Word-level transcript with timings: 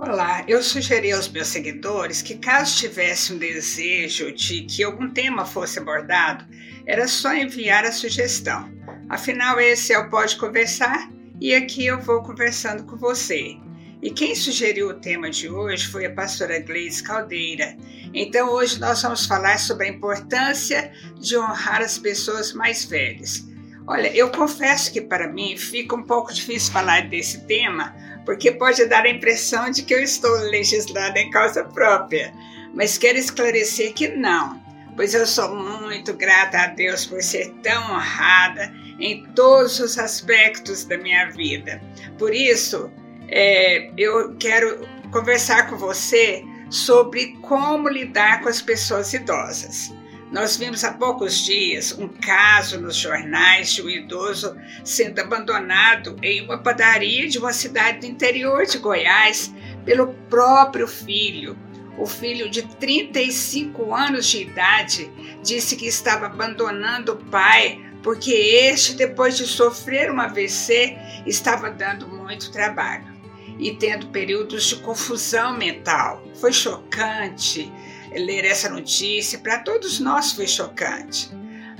Olá, 0.00 0.44
eu 0.46 0.62
sugeri 0.62 1.10
aos 1.10 1.28
meus 1.28 1.48
seguidores 1.48 2.22
que, 2.22 2.36
caso 2.36 2.76
tivesse 2.76 3.32
um 3.32 3.36
desejo 3.36 4.30
de 4.30 4.62
que 4.62 4.84
algum 4.84 5.10
tema 5.10 5.44
fosse 5.44 5.80
abordado, 5.80 6.46
era 6.86 7.08
só 7.08 7.34
enviar 7.34 7.84
a 7.84 7.90
sugestão. 7.90 8.72
Afinal, 9.08 9.58
esse 9.58 9.92
é 9.92 9.98
o 9.98 10.08
Pode 10.08 10.36
Conversar 10.36 11.10
e 11.40 11.52
aqui 11.52 11.84
eu 11.84 11.98
vou 12.00 12.22
conversando 12.22 12.84
com 12.84 12.96
você. 12.96 13.56
E 14.00 14.12
quem 14.12 14.36
sugeriu 14.36 14.90
o 14.90 15.00
tema 15.00 15.30
de 15.30 15.48
hoje 15.48 15.88
foi 15.88 16.06
a 16.06 16.14
pastora 16.14 16.60
Gleice 16.60 17.02
Caldeira. 17.02 17.76
Então, 18.14 18.50
hoje 18.50 18.78
nós 18.78 19.02
vamos 19.02 19.26
falar 19.26 19.58
sobre 19.58 19.88
a 19.88 19.90
importância 19.90 20.92
de 21.18 21.36
honrar 21.36 21.82
as 21.82 21.98
pessoas 21.98 22.52
mais 22.52 22.84
velhas. 22.84 23.47
Olha, 23.88 24.14
eu 24.14 24.30
confesso 24.30 24.92
que 24.92 25.00
para 25.00 25.32
mim 25.32 25.56
fica 25.56 25.96
um 25.96 26.02
pouco 26.02 26.30
difícil 26.30 26.70
falar 26.70 27.08
desse 27.08 27.40
tema, 27.46 27.96
porque 28.26 28.52
pode 28.52 28.84
dar 28.84 29.06
a 29.06 29.08
impressão 29.08 29.70
de 29.70 29.82
que 29.82 29.94
eu 29.94 30.02
estou 30.02 30.30
legislando 30.50 31.16
em 31.16 31.30
causa 31.30 31.64
própria. 31.64 32.30
Mas 32.74 32.98
quero 32.98 33.16
esclarecer 33.16 33.94
que 33.94 34.08
não, 34.08 34.62
pois 34.94 35.14
eu 35.14 35.26
sou 35.26 35.54
muito 35.54 36.12
grata 36.12 36.58
a 36.58 36.66
Deus 36.66 37.06
por 37.06 37.22
ser 37.22 37.48
tão 37.62 37.82
honrada 37.90 38.70
em 39.00 39.24
todos 39.34 39.80
os 39.80 39.98
aspectos 39.98 40.84
da 40.84 40.98
minha 40.98 41.30
vida. 41.30 41.80
Por 42.18 42.34
isso, 42.34 42.92
é, 43.26 43.90
eu 43.96 44.36
quero 44.36 44.86
conversar 45.10 45.66
com 45.70 45.78
você 45.78 46.44
sobre 46.68 47.38
como 47.40 47.88
lidar 47.88 48.42
com 48.42 48.50
as 48.50 48.60
pessoas 48.60 49.14
idosas. 49.14 49.90
Nós 50.30 50.56
vimos 50.56 50.84
há 50.84 50.92
poucos 50.92 51.38
dias 51.44 51.92
um 51.98 52.06
caso 52.06 52.80
nos 52.80 52.96
jornais 52.96 53.72
de 53.72 53.82
um 53.82 53.88
idoso 53.88 54.54
sendo 54.84 55.18
abandonado 55.20 56.16
em 56.22 56.44
uma 56.44 56.58
padaria 56.58 57.26
de 57.28 57.38
uma 57.38 57.52
cidade 57.52 58.00
do 58.00 58.06
interior 58.06 58.66
de 58.66 58.78
Goiás 58.78 59.52
pelo 59.86 60.12
próprio 60.28 60.86
filho. 60.86 61.56
O 61.96 62.06
filho 62.06 62.50
de 62.50 62.62
35 62.62 63.94
anos 63.94 64.26
de 64.26 64.42
idade 64.42 65.10
disse 65.42 65.76
que 65.76 65.86
estava 65.86 66.26
abandonando 66.26 67.12
o 67.12 67.16
pai 67.16 67.82
porque 68.02 68.32
este, 68.32 68.94
depois 68.94 69.36
de 69.36 69.46
sofrer 69.46 70.10
um 70.10 70.20
AVC, 70.20 70.96
estava 71.26 71.70
dando 71.70 72.06
muito 72.06 72.52
trabalho 72.52 73.18
e 73.58 73.74
tendo 73.74 74.06
períodos 74.08 74.64
de 74.64 74.76
confusão 74.76 75.56
mental. 75.56 76.22
Foi 76.40 76.52
chocante 76.52 77.72
ler 78.14 78.44
essa 78.44 78.68
notícia, 78.68 79.38
para 79.38 79.58
todos 79.58 80.00
nós 80.00 80.32
foi 80.32 80.46
chocante. 80.46 81.30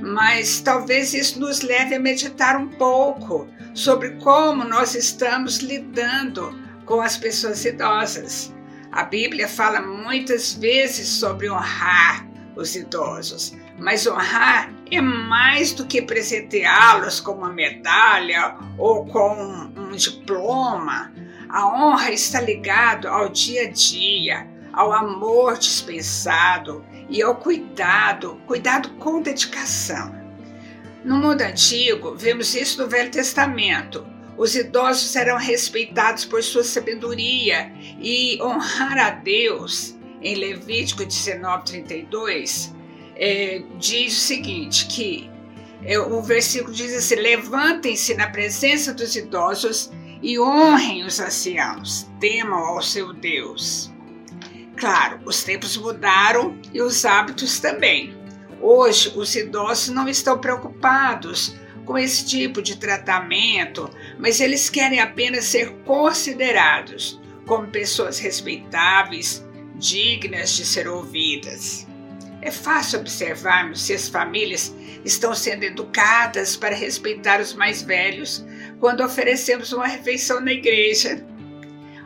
Mas 0.01 0.61
talvez 0.61 1.12
isso 1.12 1.41
nos 1.41 1.61
leve 1.61 1.95
a 1.95 2.01
meditar 2.01 2.57
um 2.57 2.69
pouco 2.69 3.48
sobre 3.75 4.11
como 4.17 4.65
nós 4.65 4.95
estamos 4.95 5.59
lidando 5.59 6.57
com 6.85 7.01
as 7.01 7.17
pessoas 7.17 7.65
idosas. 7.65 8.53
A 8.91 9.03
Bíblia 9.03 9.48
fala 9.48 9.81
muitas 9.81 10.55
vezes 10.55 11.09
sobre 11.09 11.51
honrar 11.51 12.27
os 12.57 12.75
idosos, 12.75 13.55
mas 13.79 14.07
honrar 14.07 14.73
é 14.91 15.01
mais 15.01 15.73
do 15.73 15.87
que 15.87 16.01
presenteá-los 16.01 17.20
com 17.20 17.33
uma 17.33 17.53
medalha 17.53 18.57
ou 18.79 19.05
com 19.07 19.70
um 19.77 19.91
diploma. 19.92 21.13
A 21.48 21.67
honra 21.67 22.11
está 22.11 22.41
ligada 22.41 23.09
ao 23.11 23.29
dia 23.29 23.69
a 23.69 23.70
dia, 23.70 24.47
ao 24.79 24.93
amor 24.93 25.59
dispensado 25.59 26.87
e 27.11 27.21
ao 27.21 27.34
cuidado, 27.34 28.41
cuidado 28.47 28.91
com 28.91 29.20
dedicação. 29.20 30.15
No 31.05 31.17
mundo 31.17 31.43
antigo, 31.43 32.15
vemos 32.15 32.55
isso 32.55 32.81
no 32.81 32.89
Velho 32.89 33.11
Testamento. 33.11 34.07
Os 34.37 34.55
idosos 34.55 35.17
eram 35.17 35.37
respeitados 35.37 36.25
por 36.25 36.45
sua 36.45 36.62
sabedoria 36.62 37.73
e 38.01 38.41
honrar 38.41 38.97
a 38.98 39.11
Deus. 39.11 39.98
Em 40.23 40.37
Levítico 40.37 41.03
19:32 41.03 42.73
é, 43.17 43.65
diz 43.81 44.17
o 44.17 44.20
seguinte 44.20 44.87
que 44.87 45.29
é, 45.83 45.98
o 45.98 46.23
versículo 46.23 46.73
diz 46.73 46.95
assim: 46.95 47.17
levantem-se 47.17 48.14
na 48.14 48.29
presença 48.29 48.95
dos 48.95 49.17
idosos 49.17 49.91
e 50.23 50.39
honrem 50.39 51.05
os 51.05 51.19
anciãos, 51.19 52.08
temam 52.20 52.61
ao 52.61 52.81
seu 52.81 53.13
Deus. 53.13 53.92
Claro, 54.78 55.20
os 55.24 55.42
tempos 55.42 55.77
mudaram 55.77 56.56
e 56.72 56.80
os 56.80 57.05
hábitos 57.05 57.58
também. 57.58 58.16
Hoje, 58.61 59.12
os 59.16 59.34
idosos 59.34 59.89
não 59.89 60.08
estão 60.08 60.39
preocupados 60.39 61.56
com 61.84 61.98
esse 61.98 62.24
tipo 62.24 62.62
de 62.62 62.77
tratamento, 62.77 63.90
mas 64.18 64.40
eles 64.40 64.70
querem 64.70 65.00
apenas 65.00 65.46
ser 65.46 65.72
considerados 65.84 67.20
como 67.44 67.66
pessoas 67.66 68.20
respeitáveis, 68.20 69.44
dignas 69.74 70.55
de 70.55 70.64
ser 70.64 70.86
ouvidas. 70.86 71.86
É 72.40 72.50
fácil 72.52 73.00
observarmos 73.00 73.83
se 73.83 73.95
as 73.95 74.08
famílias 74.08 74.72
estão 75.05 75.34
sendo 75.34 75.64
educadas 75.64 76.56
para 76.56 76.77
respeitar 76.77 77.40
os 77.40 77.52
mais 77.52 77.83
velhos 77.83 78.45
quando 78.78 79.02
oferecemos 79.02 79.72
uma 79.72 79.89
refeição 79.89 80.40
na 80.40 80.52
igreja. 80.52 81.24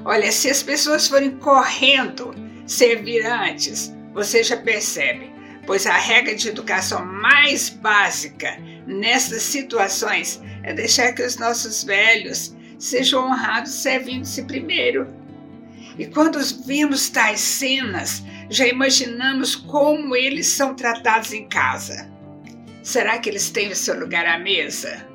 Olha, 0.04 0.32
se 0.32 0.48
as 0.48 0.62
pessoas 0.62 1.06
forem 1.06 1.32
correndo 1.32 2.41
servir 2.72 3.24
antes, 3.26 3.94
você 4.14 4.42
já 4.42 4.56
percebe, 4.56 5.30
pois 5.66 5.86
a 5.86 5.96
regra 5.96 6.34
de 6.34 6.48
educação 6.48 7.04
mais 7.04 7.68
básica 7.68 8.58
nessas 8.86 9.42
situações 9.42 10.40
é 10.62 10.72
deixar 10.72 11.12
que 11.12 11.22
os 11.22 11.36
nossos 11.36 11.84
velhos 11.84 12.56
sejam 12.78 13.26
honrados 13.26 13.72
servindo-se 13.72 14.42
primeiro. 14.44 15.06
E 15.98 16.06
quando 16.06 16.38
vimos 16.64 17.08
tais 17.10 17.40
cenas, 17.40 18.22
já 18.48 18.66
imaginamos 18.66 19.54
como 19.54 20.16
eles 20.16 20.46
são 20.46 20.74
tratados 20.74 21.32
em 21.32 21.46
casa. 21.48 22.10
Será 22.82 23.18
que 23.18 23.28
eles 23.28 23.50
têm 23.50 23.70
o 23.70 23.76
seu 23.76 23.98
lugar 24.00 24.26
à 24.26 24.38
mesa? 24.38 25.06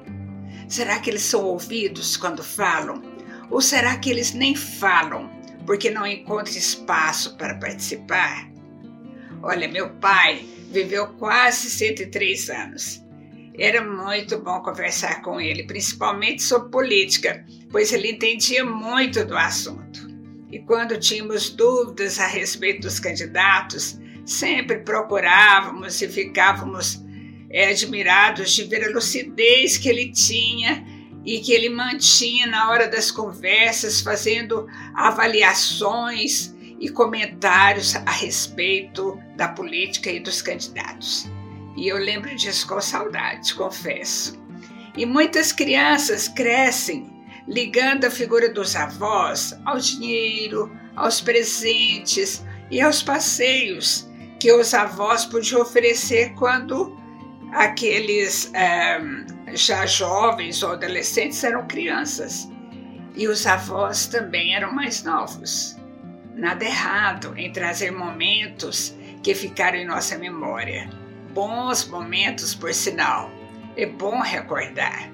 Será 0.69 0.99
que 0.99 1.09
eles 1.09 1.23
são 1.23 1.43
ouvidos 1.43 2.15
quando 2.15 2.43
falam? 2.43 3.01
Ou 3.49 3.61
será 3.61 3.97
que 3.97 4.09
eles 4.09 4.33
nem 4.33 4.55
falam 4.55 5.36
porque 5.67 5.91
não 5.91 6.07
encontra 6.07 6.57
espaço 6.57 7.35
para 7.35 7.55
participar? 7.55 8.49
Olha, 9.43 9.67
meu 9.67 9.89
pai 9.95 10.45
viveu 10.71 11.07
quase 11.15 11.69
103 11.69 12.49
anos. 12.49 13.03
Era 13.59 13.83
muito 13.83 14.39
bom 14.39 14.61
conversar 14.61 15.21
com 15.21 15.41
ele, 15.41 15.63
principalmente 15.67 16.41
sobre 16.41 16.71
política, 16.71 17.45
pois 17.69 17.91
ele 17.91 18.11
entendia 18.11 18.63
muito 18.63 19.25
do 19.25 19.35
assunto. 19.35 20.07
E 20.49 20.59
quando 20.59 20.97
tínhamos 20.97 21.49
dúvidas 21.49 22.17
a 22.17 22.27
respeito 22.27 22.81
dos 22.81 22.99
candidatos, 22.99 23.99
sempre 24.25 24.79
procurávamos 24.79 26.01
e 26.01 26.07
ficávamos 26.07 27.03
é, 27.49 27.69
admirados 27.69 28.53
de 28.53 28.63
ver 28.63 28.85
a 28.85 28.91
lucidez 28.91 29.77
que 29.77 29.89
ele 29.89 30.11
tinha 30.11 30.85
e 31.27 31.41
que 31.41 31.51
ele 31.51 31.67
mantinha 31.67 32.47
na 32.47 32.69
hora 32.69 32.87
das 32.87 33.11
conversas, 33.11 33.99
fazendo 33.99 34.65
avaliações 34.95 36.55
e 36.79 36.87
comentários 36.87 37.97
a 37.97 38.11
respeito 38.11 39.19
da 39.35 39.49
política 39.49 40.09
e 40.09 40.21
dos 40.21 40.41
candidatos. 40.41 41.29
E 41.75 41.89
eu 41.89 41.97
lembro 41.97 42.33
disso 42.33 42.65
com 42.65 42.79
saudade, 42.79 43.53
confesso. 43.55 44.41
E 44.95 45.05
muitas 45.05 45.51
crianças 45.51 46.29
crescem 46.29 47.13
ligando 47.45 48.05
a 48.05 48.11
figura 48.11 48.49
dos 48.49 48.73
avós 48.73 49.53
ao 49.65 49.77
dinheiro, 49.77 50.71
aos 50.95 51.19
presentes 51.19 52.45
e 52.71 52.79
aos 52.79 53.03
passeios 53.03 54.07
que 54.39 54.51
os 54.51 54.73
avós 54.73 55.25
podiam 55.25 55.61
oferecer 55.61 56.33
quando 56.35 56.97
aqueles 57.51 58.49
é, 58.53 58.99
já 59.53 59.85
jovens 59.85 60.61
ou 60.63 60.71
adolescentes 60.71 61.43
eram 61.43 61.67
crianças 61.67 62.49
e 63.15 63.27
os 63.27 63.45
avós 63.47 64.07
também 64.07 64.55
eram 64.55 64.73
mais 64.73 65.03
novos. 65.03 65.77
Nada 66.35 66.65
errado 66.65 67.33
em 67.35 67.51
trazer 67.51 67.91
momentos 67.91 68.95
que 69.23 69.33
ficaram 69.33 69.77
em 69.77 69.85
nossa 69.85 70.17
memória. 70.17 70.89
Bons 71.33 71.87
momentos, 71.87 72.53
por 72.53 72.73
sinal. 72.73 73.31
É 73.75 73.85
bom 73.85 74.21
recordar. 74.21 75.11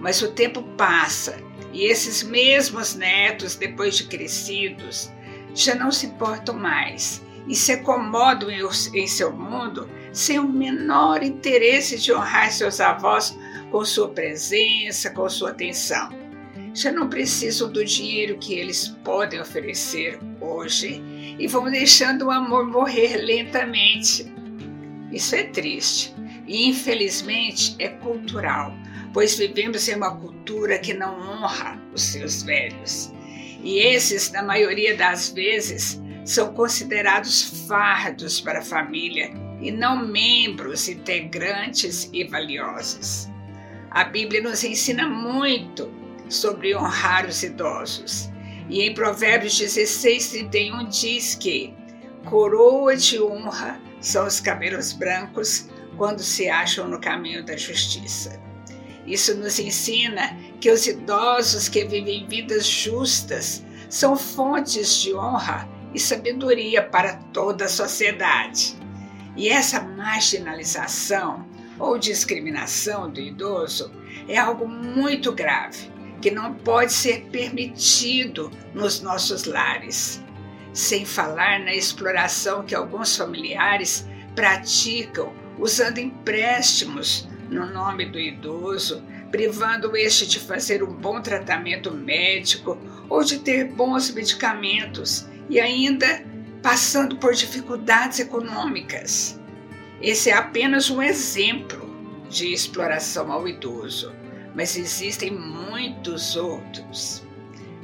Mas 0.00 0.22
o 0.22 0.32
tempo 0.32 0.62
passa 0.76 1.36
e 1.72 1.84
esses 1.84 2.22
mesmos 2.22 2.94
netos, 2.94 3.56
depois 3.56 3.96
de 3.96 4.04
crescidos, 4.04 5.10
já 5.54 5.74
não 5.74 5.90
se 5.90 6.06
importam 6.06 6.54
mais 6.54 7.22
e 7.48 7.56
se 7.56 7.72
acomodam 7.72 8.48
em 8.50 9.06
seu 9.06 9.32
mundo 9.32 9.88
sem 10.12 10.38
o 10.38 10.48
menor 10.48 11.22
interesse 11.22 11.98
de 11.98 12.12
honrar 12.12 12.52
seus 12.52 12.80
avós 12.80 13.36
com 13.72 13.84
sua 13.86 14.10
presença, 14.10 15.10
com 15.10 15.28
sua 15.30 15.50
atenção. 15.50 16.10
Já 16.74 16.92
não 16.92 17.08
precisam 17.08 17.72
do 17.72 17.82
dinheiro 17.82 18.38
que 18.38 18.52
eles 18.52 18.88
podem 19.02 19.40
oferecer 19.40 20.20
hoje 20.40 21.02
e 21.38 21.46
vão 21.46 21.70
deixando 21.70 22.26
o 22.26 22.30
amor 22.30 22.66
morrer 22.66 23.16
lentamente. 23.16 24.30
Isso 25.10 25.34
é 25.34 25.44
triste 25.44 26.14
e, 26.46 26.68
infelizmente, 26.68 27.74
é 27.78 27.88
cultural, 27.88 28.74
pois 29.14 29.38
vivemos 29.38 29.88
em 29.88 29.96
uma 29.96 30.16
cultura 30.16 30.78
que 30.78 30.92
não 30.92 31.18
honra 31.18 31.80
os 31.94 32.02
seus 32.02 32.42
velhos. 32.42 33.10
E 33.62 33.78
esses, 33.78 34.30
na 34.32 34.42
maioria 34.42 34.94
das 34.96 35.30
vezes, 35.30 36.00
são 36.26 36.52
considerados 36.52 37.66
fardos 37.66 38.38
para 38.38 38.58
a 38.58 38.64
família 38.64 39.30
e 39.62 39.70
não 39.70 40.06
membros 40.06 40.88
integrantes 40.88 42.10
e 42.12 42.24
valiosos. 42.24 43.31
A 43.94 44.04
Bíblia 44.04 44.40
nos 44.40 44.64
ensina 44.64 45.06
muito 45.06 45.92
sobre 46.26 46.74
honrar 46.74 47.26
os 47.26 47.42
idosos. 47.42 48.30
E 48.70 48.80
em 48.80 48.94
Provérbios 48.94 49.58
16, 49.58 50.30
31 50.30 50.88
diz 50.88 51.34
que 51.34 51.74
coroa 52.24 52.96
de 52.96 53.20
honra 53.20 53.78
são 54.00 54.26
os 54.26 54.40
cabelos 54.40 54.94
brancos 54.94 55.68
quando 55.98 56.20
se 56.20 56.48
acham 56.48 56.88
no 56.88 56.98
caminho 56.98 57.44
da 57.44 57.54
justiça. 57.54 58.40
Isso 59.06 59.34
nos 59.34 59.58
ensina 59.58 60.38
que 60.58 60.70
os 60.70 60.86
idosos 60.86 61.68
que 61.68 61.84
vivem 61.84 62.26
vidas 62.26 62.66
justas 62.66 63.62
são 63.90 64.16
fontes 64.16 65.02
de 65.02 65.14
honra 65.14 65.68
e 65.92 66.00
sabedoria 66.00 66.82
para 66.82 67.16
toda 67.30 67.66
a 67.66 67.68
sociedade. 67.68 68.74
E 69.36 69.50
essa 69.50 69.82
marginalização 69.82 71.51
ou 71.82 71.98
discriminação 71.98 73.10
do 73.10 73.20
idoso 73.20 73.90
é 74.28 74.38
algo 74.38 74.68
muito 74.68 75.32
grave 75.32 75.90
que 76.20 76.30
não 76.30 76.54
pode 76.54 76.92
ser 76.92 77.22
permitido 77.32 78.52
nos 78.72 79.00
nossos 79.00 79.44
lares. 79.44 80.22
Sem 80.72 81.04
falar 81.04 81.58
na 81.58 81.74
exploração 81.74 82.64
que 82.64 82.74
alguns 82.74 83.16
familiares 83.16 84.06
praticam 84.36 85.32
usando 85.58 85.98
empréstimos 85.98 87.28
no 87.50 87.66
nome 87.66 88.06
do 88.06 88.18
idoso, 88.18 89.02
privando 89.32 89.96
este 89.96 90.24
de 90.24 90.38
fazer 90.38 90.84
um 90.84 90.94
bom 90.94 91.20
tratamento 91.20 91.92
médico 91.92 92.78
ou 93.08 93.24
de 93.24 93.40
ter 93.40 93.64
bons 93.64 94.08
medicamentos 94.12 95.26
e 95.50 95.58
ainda 95.58 96.24
passando 96.62 97.16
por 97.16 97.34
dificuldades 97.34 98.20
econômicas. 98.20 99.41
Esse 100.02 100.30
é 100.30 100.32
apenas 100.32 100.90
um 100.90 101.00
exemplo 101.00 101.88
de 102.28 102.52
exploração 102.52 103.30
ao 103.30 103.46
idoso, 103.46 104.12
mas 104.52 104.76
existem 104.76 105.30
muitos 105.30 106.34
outros. 106.34 107.22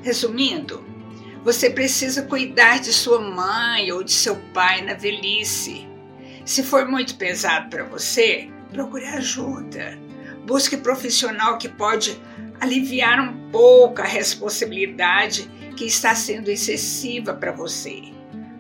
Resumindo, 0.03 0.85
você 1.45 1.71
precisa 1.71 2.23
cuidar 2.23 2.81
de 2.81 2.93
sua 2.93 3.21
mãe 3.21 3.93
ou 3.93 4.03
de 4.03 4.11
seu 4.11 4.35
pai 4.53 4.83
na 4.83 4.95
velhice. 4.95 5.87
Se 6.45 6.65
for 6.65 6.89
muito 6.89 7.15
pesado 7.15 7.71
para 7.71 7.85
você, 7.85 8.51
procure 8.73 9.05
ajuda. 9.05 9.97
Busque 10.45 10.77
profissional 10.77 11.57
que 11.57 11.69
pode 11.69 12.21
aliviar 12.61 13.21
um 13.21 13.51
pouco 13.51 14.03
a 14.03 14.07
responsabilidade 14.07 15.49
que 15.77 15.85
está 15.85 16.17
sendo 16.17 16.51
excessiva 16.51 17.33
para 17.33 17.53
você. 17.53 18.03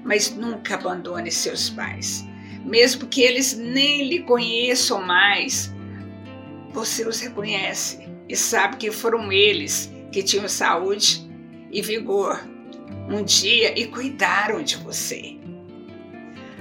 Mas 0.04 0.30
nunca 0.30 0.76
abandone 0.76 1.32
seus 1.32 1.68
pais. 1.68 2.24
Mesmo 2.64 3.06
que 3.06 3.22
eles 3.22 3.56
nem 3.56 4.08
lhe 4.08 4.20
conheçam 4.20 5.00
mais, 5.02 5.72
você 6.70 7.06
os 7.06 7.20
reconhece 7.20 8.06
e 8.28 8.36
sabe 8.36 8.76
que 8.76 8.90
foram 8.90 9.32
eles 9.32 9.90
que 10.12 10.22
tinham 10.22 10.48
saúde 10.48 11.28
e 11.70 11.80
vigor 11.82 12.46
um 13.08 13.22
dia 13.22 13.78
e 13.78 13.86
cuidaram 13.86 14.62
de 14.62 14.76
você. 14.76 15.36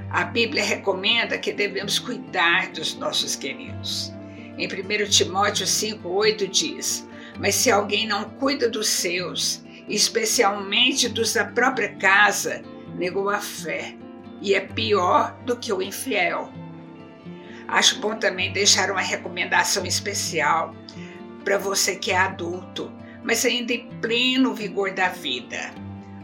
A 0.10 0.24
Bíblia 0.24 0.64
recomenda 0.64 1.38
que 1.38 1.52
devemos 1.52 2.00
cuidar 2.00 2.72
dos 2.72 2.96
nossos 2.96 3.36
queridos. 3.36 4.14
Em 4.58 4.66
1 4.66 5.10
Timóteo 5.10 5.66
5,8 5.66 6.48
diz: 6.48 7.08
Mas 7.38 7.56
se 7.56 7.70
alguém 7.70 8.08
não 8.08 8.24
cuida 8.24 8.70
dos 8.70 8.88
seus, 8.88 9.64
especialmente 9.90 11.10
dos 11.10 11.34
da 11.34 11.46
própria 11.46 11.94
casa, 11.96 12.64
negou 12.96 13.30
a 13.30 13.40
fé 13.40 13.98
e 14.42 14.54
é 14.54 14.62
pior 14.62 15.36
do 15.46 15.58
que 15.58 15.72
o 15.72 15.82
infiel. 15.82 16.52
Acho 17.68 18.00
bom 18.00 18.16
também 18.16 18.54
deixar 18.54 18.90
uma 18.92 19.02
recomendação 19.02 19.86
especial 19.86 20.76
para 21.44 21.58
você 21.58 21.96
que 21.96 22.12
é 22.12 22.18
adulto, 22.18 22.92
mas 23.24 23.46
ainda 23.46 23.74
em 23.74 23.90
pleno 24.02 24.54
vigor 24.54 24.94
da 24.94 25.10
vida. 25.10 25.74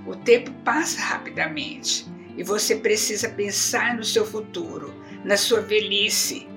O 0.06 0.16
tempo 0.16 0.52
passa 0.64 1.02
rapidamente 1.02 2.06
e 2.38 2.44
você 2.44 2.76
precisa 2.76 3.30
pensar 3.30 3.96
no 3.96 4.04
seu 4.04 4.26
futuro, 4.26 4.94
na 5.24 5.38
sua 5.38 5.62
velhice. 5.62 6.48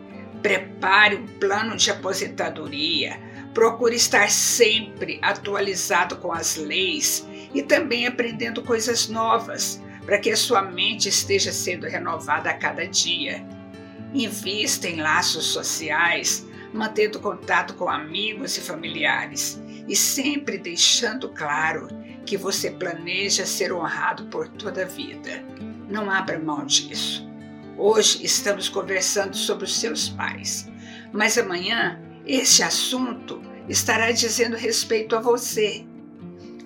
Prepare 0.43 1.17
um 1.17 1.27
plano 1.39 1.77
de 1.77 1.91
aposentadoria. 1.91 3.21
Procure 3.55 3.97
estar 3.97 4.31
sempre 4.31 5.19
atualizado 5.23 6.17
com 6.17 6.33
as 6.33 6.57
leis 6.57 7.27
e 7.55 7.63
também 7.63 8.07
aprendendo 8.07 8.63
coisas 8.63 9.09
novas, 9.09 9.83
para 10.07 10.19
que 10.19 10.31
a 10.31 10.37
sua 10.37 10.63
mente 10.63 11.09
esteja 11.09 11.53
sendo 11.53 11.87
renovada 11.87 12.49
a 12.49 12.55
cada 12.55 12.87
dia. 12.87 13.45
Invista 14.15 14.89
em 14.89 15.01
laços 15.03 15.47
sociais 15.47 16.47
mantendo 16.73 17.19
contato 17.19 17.75
com 17.75 17.89
amigos 17.89 18.57
e 18.57 18.61
familiares 18.61 19.61
e 19.89 19.97
sempre 19.97 20.59
deixando 20.59 21.29
claro 21.31 21.89
que 22.25 22.37
você 22.37 22.71
planeja 22.71 23.45
ser 23.45 23.73
honrado 23.73 24.27
por 24.27 24.49
toda 24.49 24.83
a 24.83 24.87
vida. 24.87 25.45
Não 25.89 26.11
abra 26.11 26.39
mão 26.39 26.65
disso. 26.65 27.27
Hoje 27.77 28.25
estamos 28.25 28.69
conversando 28.69 29.37
sobre 29.37 29.65
os 29.65 29.77
seus 29.77 30.09
pais, 30.09 30.69
mas 31.13 31.37
amanhã 31.37 32.01
este 32.25 32.63
assunto 32.63 33.43
estará 33.69 34.11
dizendo 34.13 34.57
respeito 34.57 35.15
a 35.17 35.21
você. 35.21 35.85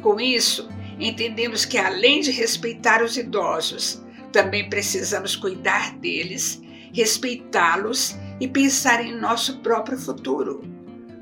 Com 0.00 0.20
isso, 0.20 0.68
entendemos 1.00 1.64
que 1.64 1.78
além 1.78 2.20
de 2.20 2.30
respeitar 2.30 3.02
os 3.02 3.16
idosos, 3.16 4.02
também 4.32 4.68
precisamos 4.68 5.34
cuidar 5.34 5.96
deles, 5.98 6.60
respeitá-los 6.92 8.16
e 8.40 8.46
pensar 8.46 9.04
em 9.04 9.18
nosso 9.18 9.58
próprio 9.60 9.98
futuro. 9.98 10.62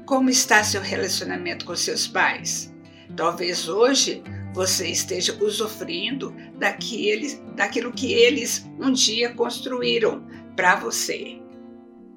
Como 0.04 0.30
está 0.30 0.62
seu 0.64 0.80
relacionamento 0.80 1.64
com 1.64 1.76
seus 1.76 2.06
pais? 2.06 2.72
Talvez 3.16 3.68
hoje 3.68 4.22
você 4.54 4.88
esteja 4.88 5.36
usufruindo 5.40 6.34
daqueles, 6.58 7.40
daquilo 7.54 7.92
que 7.92 8.12
eles 8.12 8.66
um 8.78 8.92
dia 8.92 9.32
construíram 9.34 10.26
para 10.56 10.76
você. 10.76 11.38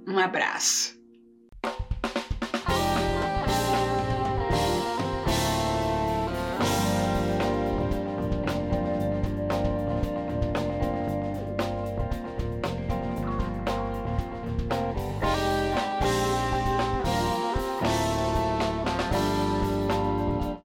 Um 0.07 0.17
abraço. 0.17 1.00